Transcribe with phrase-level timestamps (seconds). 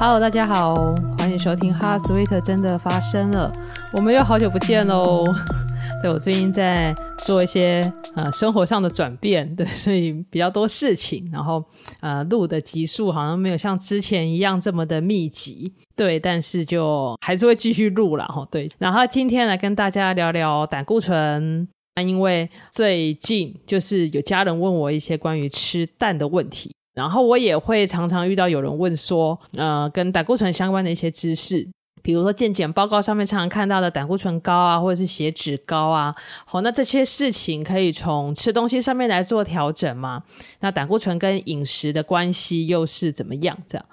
[0.00, 3.52] Hello，大家好，欢迎收听《哈 Sweet 真的发生了》，
[3.92, 5.26] 我们又好久不见喽。
[6.00, 6.94] 对，我最近在
[7.24, 11.64] 做一些呃生活上的转变， 对，所以比较多事情，然后
[11.98, 18.70] 呃录的集数好像没有像之前一样这么的密集，对，但是就还是会继续录了哈，对。
[18.78, 26.70] 然后今天来跟大家聊聊胆固醇，那因为最近就是有家人问我一些关于吃蛋的问题。
[26.98, 31.64] 然后我也会常常遇到有人问说，呃，跟胆固醇相关的一些知识，
[32.02, 36.12] 比如说健检报告上面常常看到的胆固醇高啊，或者是血脂高啊，
[36.44, 40.24] 好，那这些事情可以从吃东西上面来做调整吗？
[40.58, 43.56] 那胆固醇跟饮食的关系又是怎么样？
[43.68, 43.86] 这样，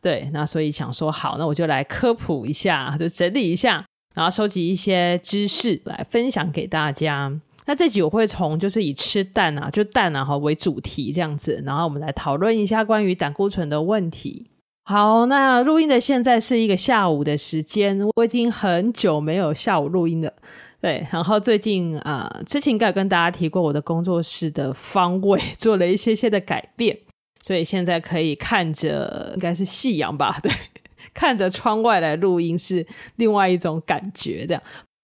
[0.00, 7.32] 对，那所以想说，好，那我就来科普一下，就整理一下，然后收集一些知识来分享给大家。
[7.64, 14.48] 那这集我会从就是以吃蛋啊，就蛋啊哈为主题这样子，然后我们来讨论一下关于胆固醇的问题。
[14.84, 20.32] 好，那录音的现在是一个下午的时间，我已经很久没有下午录音了。
[20.80, 26.98] 对，然后最近啊、之前应该跟大家提过我的工作室的方位做了一些些的改变，
[27.44, 30.40] 所以现在可以看着应该是夕阳吧？
[30.42, 30.50] 对，
[31.14, 34.62] 看着窗外来录音是另外一种感觉，这样。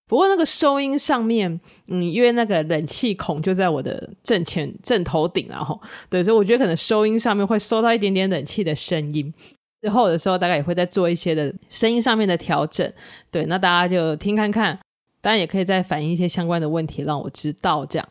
[0.08, 9.32] 不过那个收音上面，嗯，因为那个冷气孔就在我的正前正头顶，然后对，所以我觉得可能收音上面会收到一点点冷气的声音。
[9.80, 12.92] 之后的时候，大概也会再做一些的声音上面的调整。
[13.30, 14.76] 对，那大家就听看看，
[15.20, 18.08] 当然也可以再反映一些相关的问题，让我知道这样。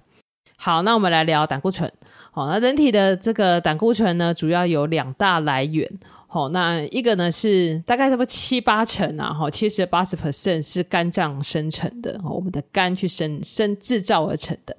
[0.56, 1.92] 好，那我们来聊胆固醇。
[2.32, 5.92] 好，那人体的这个胆固醇呢，主要有两大来源。
[6.30, 14.76] 好，那一个呢是大概差不多七八成啊，哈，七十八十 percent 是肝脏生成的，我们的肝去生生制造而成的。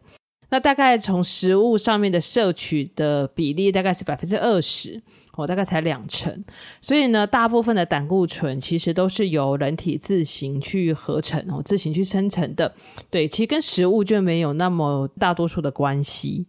[0.51, 5.01] 那大概从食物上面的摄取的比例大概是百分之二十，
[5.37, 6.45] 哦，大概才两成。
[6.81, 12.75] 所以呢，大部分的胆固醇其实都是由人体自行去合成，哦，自行去生成的。
[13.11, 16.47] 对，其实跟食物就没有那么大多数的关系。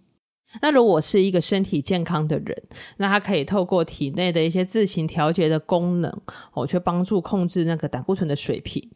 [0.62, 2.64] 那如果是一个身体健康的人，
[2.98, 6.12] 那他可以透过体内的一些自行调节的功能，
[6.54, 8.88] 哦，去帮助控制那个胆固醇的水平。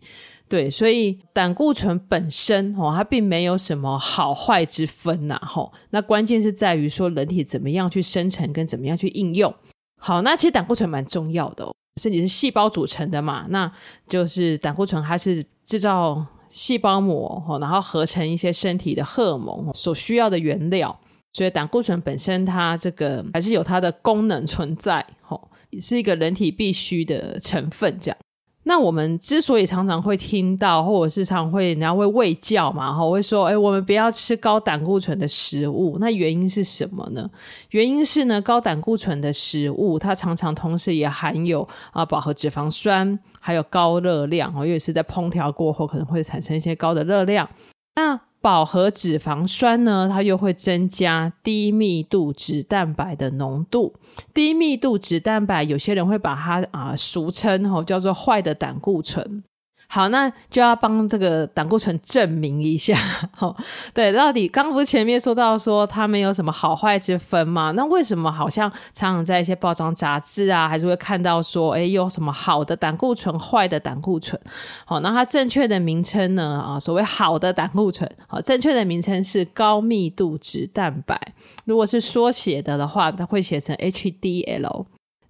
[0.49, 5.71] 对，所以胆固醇本身，哦，它并没有什么好坏之分呐，吼。
[5.91, 9.53] 那关键是在于说人体怎么样去生成跟怎么样去应用。
[9.97, 13.71] 好，那其实胆固醇蛮重要的哦，身体是细胞组成的嘛，那
[14.07, 20.99] 就是胆固醇它是制造细胞膜，然后合成一些身体的荷尔蒙所需要的原料。
[21.33, 27.99] 所以胆固醇本身，它这个还是有它的功能存在，吼，也是一个人体必需的成分。
[27.99, 28.17] 这样，
[28.65, 35.97] 那我们之所以常常会听到，或者是常会人家会喂教嘛，吼，会说，哎，我们不要吃高胆固醇的食物。
[35.99, 37.27] 那原因是什么呢？
[37.71, 47.49] 原因是呢，高胆固醇的食物，它常常同时也含有啊饱和脂肪酸，还有高热量哦，因为是在烹调过后可能会产生一些高的热量。
[47.95, 53.95] 那饱和脂肪酸呢，它又会增加低密度脂蛋白的浓度。
[54.33, 59.45] 低密度脂蛋白，有些人会把它啊、俗称吼叫做坏的胆固醇。
[59.93, 62.97] 好，那就要帮这个胆固醇证明一下，
[63.37, 63.55] 齁，
[63.93, 67.69] 对，到底刚不是前面说到说它没有什么好坏之分吗？
[67.75, 74.41] 那为什么好像常常在一些报章杂志啊，还是会看到说，诶，有什么好的胆固醇，坏的胆固醇？
[74.83, 76.59] 好，那它正确的名称呢？
[76.67, 81.21] 啊，所谓好的胆固醇，好，正确的名称是高密度脂蛋白。
[81.65, 84.85] 如果是缩写的的话，它会写成 HDL。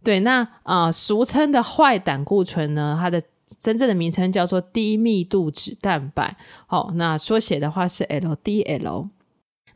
[0.06, 3.22] 对，那啊，俗称的坏胆固醇呢，它的
[3.60, 6.36] 真正的名称叫做低密度脂蛋白，
[6.68, 9.10] 好，那缩写的话是 LDL。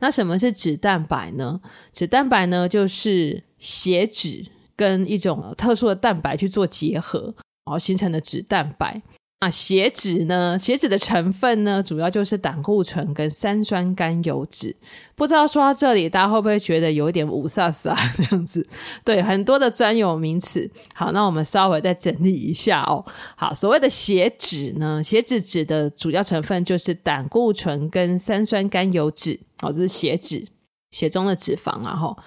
[0.00, 1.60] 那什么是脂蛋白呢？
[1.92, 4.46] 脂蛋白呢，就是血脂
[4.76, 7.34] 跟一种特殊的蛋白去做结合，
[7.64, 9.02] 然后形成的脂蛋白。
[9.38, 10.58] 啊，血脂呢？
[10.58, 14.74] 血脂的成分呢，主要就是胆固醇跟三酸甘油脂。
[15.14, 18.66] 不知道说到这里，大家会不会觉得有点雾煞煞这样子？
[19.04, 20.68] 对，很多的专有名词。
[20.92, 23.04] 好，那我们稍微再整理一下哦。
[23.36, 29.38] 好，所谓的血脂呢，血脂指的主要成分就是胆固醇跟三酸甘油脂。
[29.62, 30.44] 哦，这是血脂，
[30.90, 31.94] 血中的脂肪啊。
[31.94, 32.18] 吼。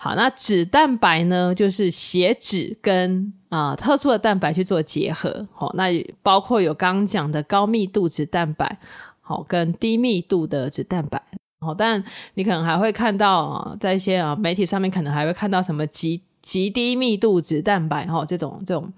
[0.00, 5.48] 好，那脂蛋白呢，就是血脂跟啊、特殊的蛋白去做结合。
[5.52, 5.88] 好，那
[6.22, 8.78] 包括有刚刚讲的高密度脂蛋白，
[9.20, 11.20] 好，跟低密度的脂蛋白。
[11.60, 12.02] 好，但
[12.34, 18.92] 你可能还会看到啊，在一些啊媒体上面，可能还会看到什么极极低密度脂蛋白，哈，这种这种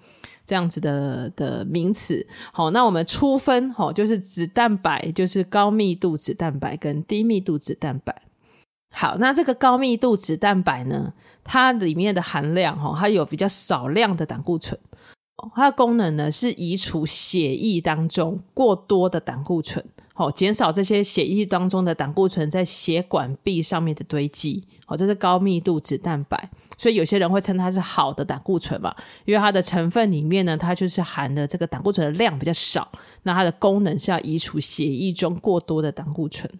[0.44, 2.26] 这样子的的名词。
[2.52, 8.14] 好，那我们初分，哈，就是脂蛋白，就是高密度脂蛋白跟低密度脂蛋白。
[8.92, 14.78] 好，那这个高密度脂蛋白呢，它里面的含量哈，它有比较少量的胆固醇
[15.54, 19.82] 它的功能呢是移除血液当中过多的胆固醇，
[20.12, 24.66] 好，减少这些血液当中的胆固醇在血管壁上面的堆积。
[24.87, 28.94] 哦，这是高密度脂蛋白，所以有些人会称它是好的胆固醇嘛，
[29.25, 32.90] 因为它的成分里面呢，它就是含的这个胆固醇的量比较少，
[33.22, 36.50] 那它的功能是要移除血液中过多的胆固醇。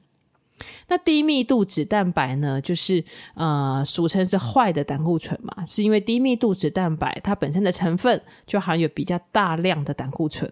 [0.89, 3.05] 那低密度脂蛋白呢，就是
[3.35, 10.51] 呃，俗称是坏的胆固醇嘛，是因为低密度脂蛋白它本身的成分就含有比较大量的胆固醇，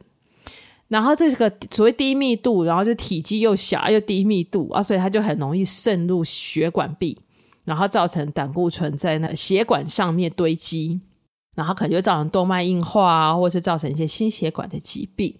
[0.88, 7.18] 然后这个所谓低密度，然后就体积又小又低密度啊，所以它就很容易渗入血管壁，
[7.64, 11.00] 然后造成胆固醇在那血管上面堆积，
[11.54, 15.34] 然后可能就造成动脉硬化啊，或是造成一些心血管的疾病。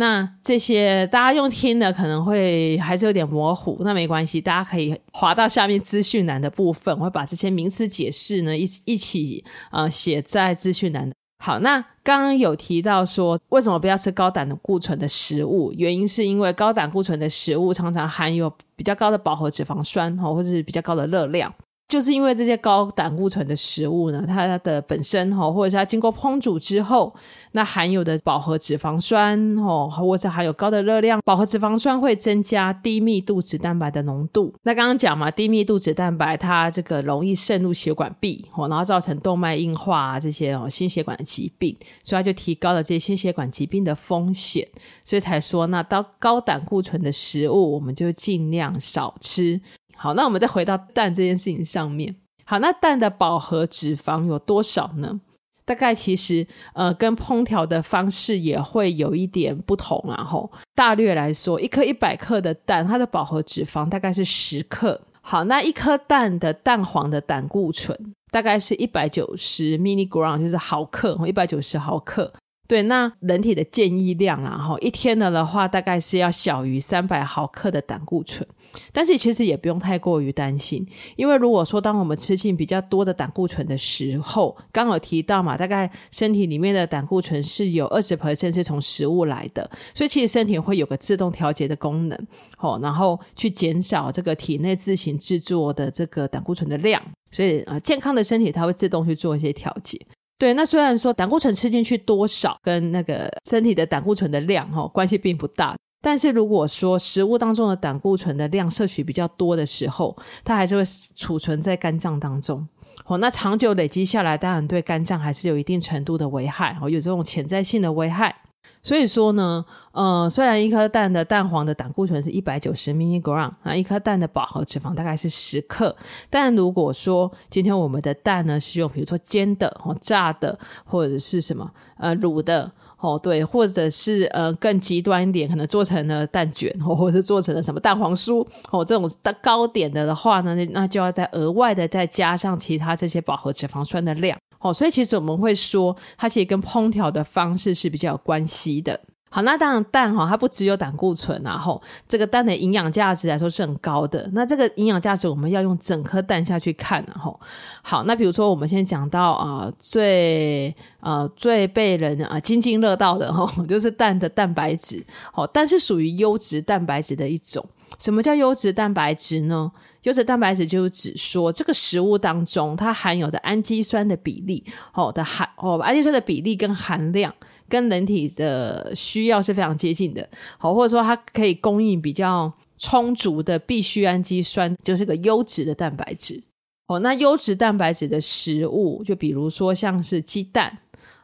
[0.00, 11.12] 那这些大家用听的可能会还是有点模糊，那没关系，大家可以滑到下面资讯栏的部分，我会把这些名词解释呢一一起呃写在资讯栏。
[11.44, 21.54] 好，那刚刚有提到说为什么不要吃高胆固醇的食物，原因是因为高胆固醇的食物常常含有比较高的饱和脂肪酸哦，或者是比较高的热量。
[21.90, 27.12] 就是因为这些高胆固醇的食物呢，它的本身哈，或者是它经过烹煮之后，
[27.50, 34.54] 那含有的饱和脂肪酸哦，或者含有高的热量，饱和脂肪酸会增加低密度脂蛋白的浓度。
[34.62, 44.64] 那刚刚讲嘛，低密度脂蛋白它这个容易渗入血管壁哦，然后造成动脉硬化啊这些哦心血管的疾病，所以它就提高了这些心血管疾病的风险，
[45.04, 49.60] 所以才说那到高胆固醇的食物，我们就尽量少吃。
[50.02, 52.16] 好，那我们再回到蛋这件事情上面。
[52.46, 55.20] 好，那蛋的饱和脂肪有多少呢？
[55.66, 60.24] 大概其实呃，跟烹调的方式也会有一点不同啊。
[60.24, 65.02] 吼，大略来说，一颗一百克的蛋，它的饱和脂肪大概是十克。
[65.20, 72.32] 好，那一颗蛋的蛋黄的胆固醇大概是一百九十 milligram，就是毫克，一百九十毫克。
[72.70, 78.46] 对，那人体的建议量啊，哈，一天的的话，大概是要小于三百毫克的胆固醇。
[78.92, 80.86] 但是其实也不用太过于担心，
[81.16, 92.16] 因为如果说当我们吃进比较多的胆固醇的时候，刚有提到嘛，大概身体里面的胆固醇是有二十 percent 是从食物来的，所以其实身体会有个自动调节的功能，
[92.58, 97.02] 哦，然后去减少这个体内自行制作的这个胆固醇的量。
[97.32, 100.00] 所以啊，健康的身体它会自动去做一些调节。
[100.40, 110.82] 对，那虽然说胆固醇吃进去多少跟那个身体的胆固醇的量哈、哦、关系并不大，但是如果说食物当中的胆固醇的量摄取比较多的时候，它还是会
[111.14, 112.66] 储存在肝脏当中。
[113.04, 118.34] 哦，那长久累积下来，当然对肝脏还是有一定程度的危害，哦，有这种潜在性的危害。
[118.82, 125.94] 所以说呢，呃，虽然一颗蛋的蛋黄的胆固醇是一百九十 milligram 啊，一颗蛋的饱和脂肪大概是十克，
[126.30, 144.38] 但如果说今天我们的蛋呢是用比如说煎的哦炸的，或者是什么呃卤的哦，对，或者是呃更极端一点，可能做成了蛋卷哦，或者是做成了什么蛋黄酥哦这种的糕点的的话呢，那就要再额外的再加上其他这些饱和脂肪酸的量。
[144.60, 149.00] 哦，所以其实我们会说，它其实跟烹调的方式是比较有关系的。
[149.32, 154.28] 好，那当然蛋哈，它不只有胆固醇啊，吼，这个蛋的营养价值来说是很高的。
[154.32, 157.40] 那这个营养价值我们要用整颗蛋下去看啊，吼。
[157.80, 165.06] 好，那比如说我们先讲到啊、最呃最被人啊津津乐道的哈， 就是蛋的蛋白质。
[165.32, 167.64] 好，蛋是属于优质蛋白质的一种。
[168.00, 169.70] 什么叫优质蛋白质呢？
[170.02, 174.64] 优质蛋白质就是指说，这个食物当中它含有的氨基酸的比例，
[174.94, 177.34] 哦的含哦氨基酸的比例跟含量
[177.68, 180.28] 跟人体的需要是非常接近的，
[180.58, 186.42] 好，或者说它可以供应比较充足的必需氨基酸，就是个优质的蛋白质。
[186.86, 190.78] 哦，那优质蛋白质的食物，就比如说像是鸡蛋。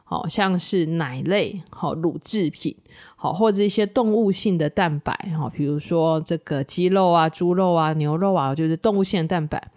[0.09, 2.73] 好像是奶类、好乳制品、
[3.19, 9.71] 好或者一些动物性的蛋白，哈，比如说这个鸡肉啊、猪肉啊、牛肉啊，就是动物性蛋白。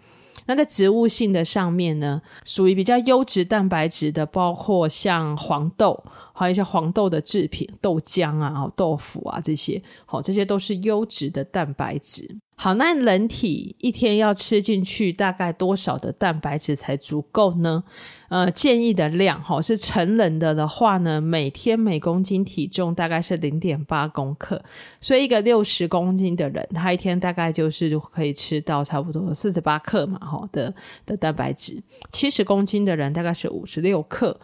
[0.45, 12.37] 那在植物性的上面呢，属于比较优质蛋白质的，包括像黄豆，还有一些黄豆的制品、豆浆啊、豆腐啊这些，好，这些都是优质的蛋白质。
[12.63, 17.83] 好，那人体一天要吃进去大概多少的蛋白质才足够呢？
[18.29, 24.63] 呃，建议的量哈，是成人的的话呢，每天每公斤体重大概是零点八公克，
[25.01, 30.71] 所以一个六十公斤的人，他一天大概就是可以吃到差不多四十八克嘛，哈的
[31.03, 31.81] 的蛋白质。
[32.11, 34.39] 七十公斤的人大概是五十六克。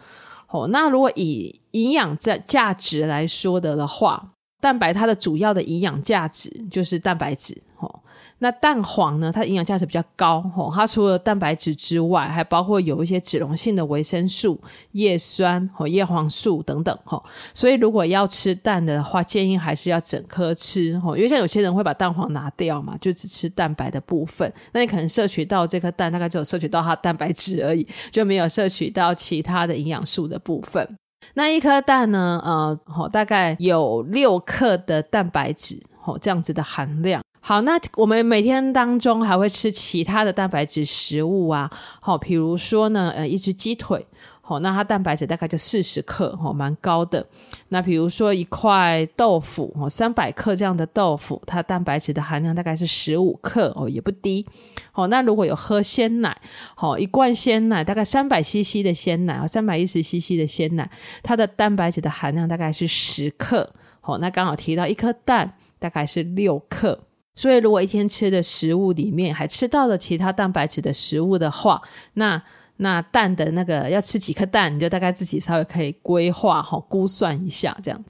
[0.48, 8.02] 哦，那如果以营养价价值来说的的话，蛋白它的主要的营养价值就是蛋白质，吼。
[8.40, 10.72] 那蛋黄呢，它的营养价值比较高，吼。
[10.72, 14.60] 它除了蛋白质之外，还包括有一些脂溶性的维生素、
[14.92, 17.24] 叶酸、和叶黄素等等，吼。
[17.52, 21.16] 所以如果要吃蛋的话，建议还是要整颗吃，吼。
[21.16, 30.96] 因为像有些人会把蛋黄拿掉嘛，就只吃蛋白的部分，那你可能摄取到这颗蛋，大概只有摄取到它蛋白质而已，就没有摄取到其他的营养素的部分。
[31.34, 32.40] 那一颗蛋呢？
[32.44, 37.22] 呃，好，大概有六克的蛋白质，哦，这样子的含量。
[37.40, 41.70] 好，那我们每天当中还会吃其他的蛋白质食物啊，
[42.00, 44.06] 好，比如说呢，呃，一只鸡腿。
[44.48, 47.24] 哦，那它蛋白质大概就四十克，哦，蛮高的。
[47.68, 54.46] 那比如说一块豆腐，哦，三百克这样的豆腐，它蛋白质的含量大概是十五克，哦，也不低。
[54.94, 56.34] 哦，那如果有喝鲜奶，
[56.78, 60.90] 哦，一罐鲜奶大概三百 CC 的鲜奶，哦，三百一十 CC 的鲜奶，
[61.22, 63.70] 它的蛋白质的含量大概是十克。
[64.00, 66.98] 哦，那刚好提到一颗蛋大概是六克，
[67.34, 71.82] 所以如果一天吃的食物里面还吃到了其他蛋白质的食物的话，
[72.14, 72.42] 那
[72.78, 78.04] 那蛋的那个要吃几颗蛋，你就大概自己稍微可以规划哈，估算一下这样。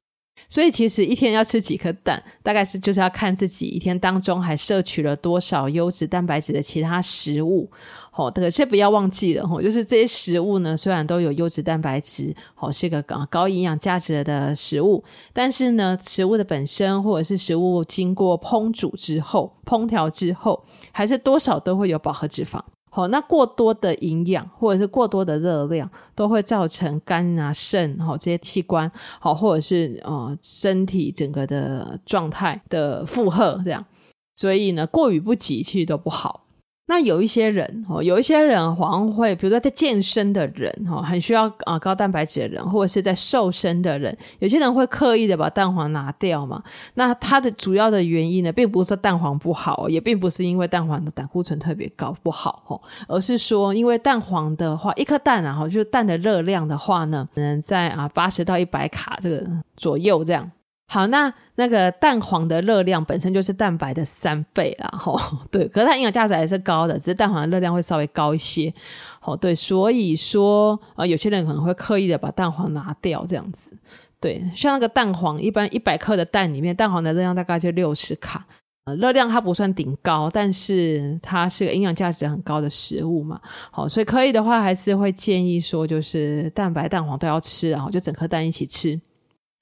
[0.51, 7.71] 所以其实一天要吃几颗蛋，大概是就是要看自己一天当中还摄取了多少优质蛋白质的其他食物。
[8.13, 22.61] 哦，可是不要忘记了哈，就是这些食物呢，虽然都有优质蛋白质，哦，是一个高高营养价值的食物，但是呢，食物的本身或者是食物经过烹煮之后、烹调之后，还是多少都会有饱和脂肪。
[22.99, 28.91] 哦，那过多的营养或者是过多的热量，都会造成肝啊、肾哦这些器官
[29.21, 33.85] 好，或者是呃身体整个的状态的负荷这样，
[34.35, 36.48] 所以呢，过于不及其实都不好。
[36.91, 46.63] 那有一些人哦，有一些人好像会，比如说在健身的人哈，很需要啊高蛋白质的人，或者是在瘦身的人，有些人会刻意的把蛋黄拿掉嘛。
[46.95, 60.51] 那它的主要的原因呢，并不是说蛋黄不好，也并不是因为蛋黄的胆固醇特别高不好哦，而是说因为蛋黄的话，一颗蛋啊，就是蛋的热量的话呢，可能在啊八十到一百卡这个左右这样。
[60.91, 68.73] 好，那那个蛋黄的热量本身就是蛋白的三倍啦，吼，对，可是它营养价值还是高的，只是蛋黄的热量会稍微高一些，
[69.21, 73.77] 哦，对，所以说啊，有些人可能会刻意的把蛋黄拿掉，这样子，
[74.19, 78.47] 对，像那个蛋黄，一般一百克的蛋里面，蛋黄的热量大概就六十卡，
[78.87, 83.39] 呃，热量它不算顶高，但是它是个营养价值很高的食物嘛，
[83.71, 88.99] 好，所以可以的话，还是会建议说，就是蛋白蛋黄都要吃，然后就整颗蛋一起吃。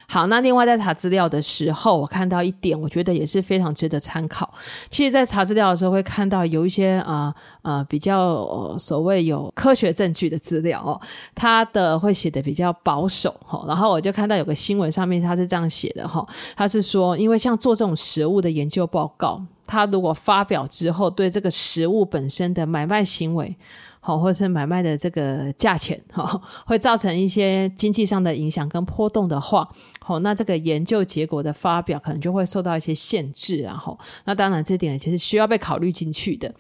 [0.09, 4.49] 好，那另外在查资料的时候，我看到一点，我觉得也是非常值得参考。
[4.89, 11.01] 其实，在查资料的时候，会看到有一些啊啊、比较、所谓有科学证据的资料哦，
[11.35, 13.65] 它的会写的比较保守哈。
[13.67, 16.25] 然后我就看到有个新闻上面，它是这样写的哈，
[16.57, 23.57] 它是说，因为像做这种食物的研究报告，它如果发表之后，对这个食物本身的买卖行为。
[23.99, 29.69] 好，或者是买卖的这个价钱，哈，会造成一些经济上的影响跟波动的话，
[30.07, 36.55] 哦，那这个研究结果的发表可能就会受到一些限制，然后，那当然这点其实需要被考虑进去的。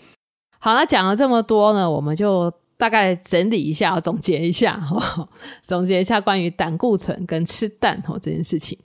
[0.58, 5.28] 好，那讲了这么多呢，我们就大概整理一下，总结一下，哈，
[5.64, 8.76] 总结一下关于胆固醇跟吃蛋，哦，这件事情。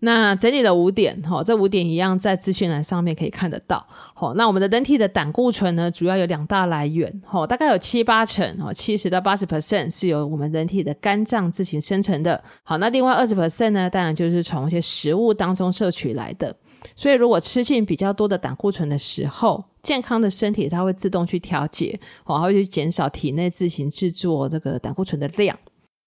[0.00, 3.84] 那整理了五点，哈，这五点一样在资讯栏上面可以看得到。
[4.14, 12.40] 好，那我们的人体的胆固醇呢，主要有两大来源，哈，大概有七八成，哈，七十到八十 percent 是由我们人体的肝脏自行生成的。
[12.62, 16.54] 好，那另外二十 percent 呢，当然就是从一些食物当中摄取来的。
[16.94, 25.58] 所以，如果吃进比较多的胆固醇的时候，健康的身体它会自动去调节，哦，它会去减少体内自行制作这个胆固醇的量。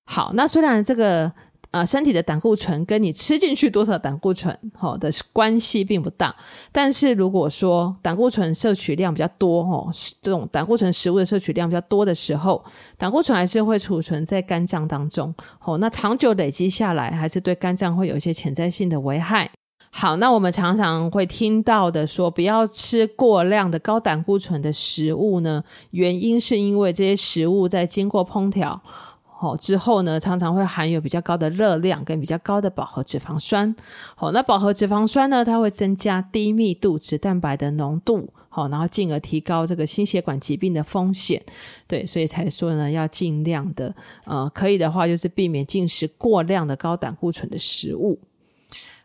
[0.06, 1.30] 好，那虽然这个。
[1.72, 6.36] 啊，身体的胆固醇跟你吃进去多少胆固醇，好的关系并不大。
[6.72, 9.90] 但是如果说胆固醇摄取量比较多，哦，
[10.22, 12.62] 这种胆固醇食物的摄取量比较多的时候，
[12.98, 19.50] 胆固醇还是会储存在肝脏当中，哦，那长久累积下来，还是对肝脏会有一些潜在性的危害。
[19.94, 28.82] 好，那我们常常会听到的说，不要吃过量的高胆固醇的食物呢，原因是因为这些食物在经过烹调。
[29.42, 33.76] 好，之后呢，常常会含有比较高的热量跟比较高的饱和脂肪酸。
[34.16, 41.42] 好，那饱和脂肪酸呢，它会增加低密度脂蛋白的浓度，好，然后进而提高这个心血管疾病的风险。
[41.88, 43.96] 对，所以才说呢，要尽量的，
[44.26, 48.20] 呃，可以的话就是避免进食过量的高胆固醇的食物。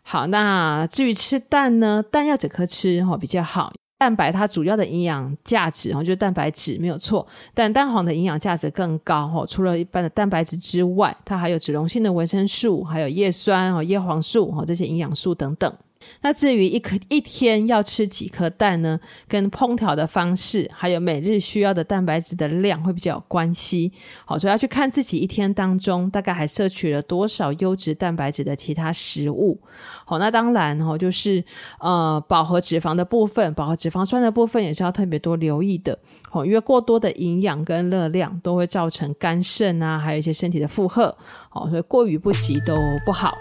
[0.03, 3.73] 好，那至于吃蛋呢，蛋要整颗吃，哈，比较好。
[3.97, 9.45] 蛋白它主要的营养价值哦，就是蛋白质没有错，但蛋黄的营养价值更高哦。
[9.47, 15.73] 除了一般的蛋白质之外，它还有脂溶性的维生素，还有叶酸哦、叶黄素哦这些营养素等等。
[16.21, 18.99] 那至于一颗一天要吃几颗蛋呢？
[19.27, 23.91] 跟烹调的方式，还有每日需要的蛋白质的量会比较有关系。
[24.25, 29.59] 好，所以要去看自己一天当中大概还摄取了多少优质蛋白质的其他食物。
[30.05, 31.43] 好，那当然哦，就是
[31.79, 35.97] 呃饱和脂肪的部分，饱和脂肪酸的部分也是要特别多留意的。
[36.29, 41.15] 好，因为过多的营养跟热量都会造成肝肾啊，还有一些身体的负荷。
[41.49, 43.37] 好，所以过于不及都不好。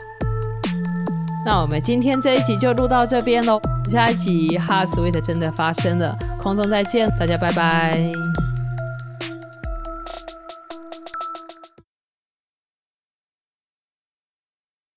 [1.46, 8.10] 那我们今天这一集就录到这边喽，下一集哈兹威特真的发生了，空中再见，大家拜拜。